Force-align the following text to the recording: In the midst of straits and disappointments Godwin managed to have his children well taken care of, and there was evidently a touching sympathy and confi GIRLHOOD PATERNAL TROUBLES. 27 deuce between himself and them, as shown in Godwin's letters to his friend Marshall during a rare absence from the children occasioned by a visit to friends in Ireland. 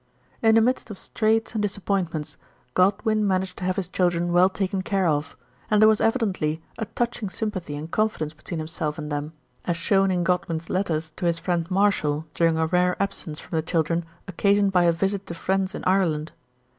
In 0.41 0.55
the 0.55 0.61
midst 0.61 0.89
of 0.89 0.97
straits 0.97 1.53
and 1.53 1.61
disappointments 1.61 2.35
Godwin 2.73 3.27
managed 3.27 3.57
to 3.57 3.63
have 3.65 3.75
his 3.75 3.87
children 3.87 4.33
well 4.33 4.49
taken 4.49 4.81
care 4.81 5.05
of, 5.07 5.37
and 5.69 5.79
there 5.79 5.87
was 5.87 6.01
evidently 6.01 6.59
a 6.79 6.85
touching 6.85 7.29
sympathy 7.29 7.75
and 7.75 7.91
confi 7.91 7.91
GIRLHOOD 7.91 8.11
PATERNAL 8.13 8.17
TROUBLES. 8.17 8.17
27 8.17 8.27
deuce 8.27 8.43
between 8.43 8.57
himself 8.57 8.97
and 8.97 9.11
them, 9.11 9.33
as 9.65 9.77
shown 9.77 10.09
in 10.09 10.23
Godwin's 10.23 10.71
letters 10.71 11.11
to 11.17 11.25
his 11.27 11.37
friend 11.37 11.69
Marshall 11.69 12.25
during 12.33 12.57
a 12.57 12.65
rare 12.65 12.97
absence 12.99 13.39
from 13.39 13.55
the 13.57 13.61
children 13.61 14.03
occasioned 14.27 14.71
by 14.71 14.85
a 14.85 14.91
visit 14.91 15.27
to 15.27 15.35
friends 15.35 15.75
in 15.75 15.83
Ireland. 15.85 16.31